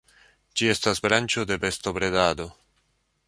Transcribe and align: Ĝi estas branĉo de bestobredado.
Ĝi 0.61 0.69
estas 0.75 1.01
branĉo 1.05 1.45
de 1.51 1.59
bestobredado. 1.65 2.51